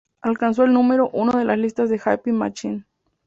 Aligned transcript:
Alcanzó 0.23 0.63
el 0.63 0.73
número 0.73 1.11
uno 1.13 1.39
en 1.39 1.45
las 1.45 1.59
listas 1.59 1.91
de 1.91 1.99
Hype 1.99 2.31
Machine. 2.33 2.85